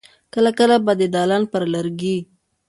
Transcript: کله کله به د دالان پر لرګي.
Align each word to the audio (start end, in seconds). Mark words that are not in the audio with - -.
کله 0.33 0.51
کله 0.59 0.75
به 0.85 0.93
د 0.99 1.01
دالان 1.15 1.43
پر 1.51 1.63
لرګي. 1.73 2.17